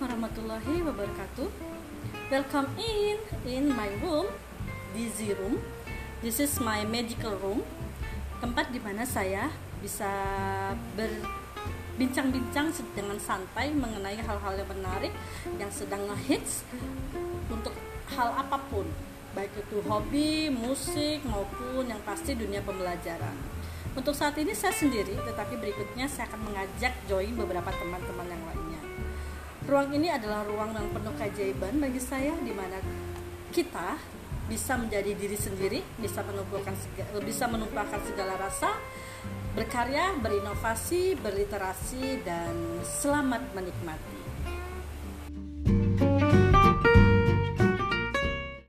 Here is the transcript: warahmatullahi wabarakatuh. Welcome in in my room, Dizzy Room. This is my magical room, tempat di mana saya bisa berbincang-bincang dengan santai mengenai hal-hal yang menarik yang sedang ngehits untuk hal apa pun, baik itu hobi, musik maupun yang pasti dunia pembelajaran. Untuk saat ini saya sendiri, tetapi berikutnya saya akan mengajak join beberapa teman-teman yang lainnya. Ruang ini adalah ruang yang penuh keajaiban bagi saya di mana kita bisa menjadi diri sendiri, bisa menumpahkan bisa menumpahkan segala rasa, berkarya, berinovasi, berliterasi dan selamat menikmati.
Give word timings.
warahmatullahi 0.00 0.80
wabarakatuh. 0.80 1.48
Welcome 2.32 2.72
in 2.80 3.20
in 3.44 3.68
my 3.76 3.92
room, 4.00 4.32
Dizzy 4.96 5.36
Room. 5.36 5.60
This 6.24 6.40
is 6.40 6.56
my 6.64 6.80
magical 6.88 7.36
room, 7.36 7.60
tempat 8.40 8.72
di 8.72 8.80
mana 8.80 9.04
saya 9.04 9.52
bisa 9.84 10.08
berbincang-bincang 10.96 12.72
dengan 12.96 13.20
santai 13.20 13.68
mengenai 13.68 14.16
hal-hal 14.16 14.56
yang 14.56 14.70
menarik 14.72 15.12
yang 15.60 15.68
sedang 15.68 16.08
ngehits 16.08 16.64
untuk 17.52 17.76
hal 18.16 18.32
apa 18.40 18.56
pun, 18.72 18.88
baik 19.36 19.52
itu 19.60 19.84
hobi, 19.84 20.48
musik 20.48 21.20
maupun 21.28 21.84
yang 21.84 22.00
pasti 22.08 22.32
dunia 22.32 22.64
pembelajaran. 22.64 23.36
Untuk 23.92 24.16
saat 24.16 24.40
ini 24.40 24.56
saya 24.56 24.72
sendiri, 24.72 25.20
tetapi 25.20 25.60
berikutnya 25.60 26.08
saya 26.08 26.32
akan 26.32 26.48
mengajak 26.48 26.96
join 27.04 27.36
beberapa 27.36 27.68
teman-teman 27.76 28.24
yang 28.24 28.40
lainnya. 28.48 28.63
Ruang 29.64 29.96
ini 29.96 30.12
adalah 30.12 30.44
ruang 30.44 30.76
yang 30.76 30.92
penuh 30.92 31.16
keajaiban 31.16 31.80
bagi 31.80 31.96
saya 31.96 32.36
di 32.36 32.52
mana 32.52 32.76
kita 33.48 33.96
bisa 34.44 34.76
menjadi 34.76 35.16
diri 35.16 35.40
sendiri, 35.40 35.80
bisa 35.96 36.20
menumpahkan 36.20 36.76
bisa 37.24 37.48
menumpahkan 37.48 37.96
segala 38.04 38.36
rasa, 38.36 38.76
berkarya, 39.56 40.20
berinovasi, 40.20 41.16
berliterasi 41.16 42.20
dan 42.28 42.52
selamat 42.84 43.56
menikmati. 43.56 44.33